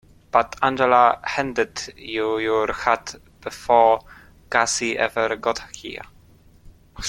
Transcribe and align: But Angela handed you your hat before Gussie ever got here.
But 0.31 0.55
Angela 0.63 1.19
handed 1.23 1.93
you 1.95 2.39
your 2.39 2.73
hat 2.73 3.13
before 3.39 4.03
Gussie 4.49 4.97
ever 4.97 5.35
got 5.35 5.59
here. 5.75 6.01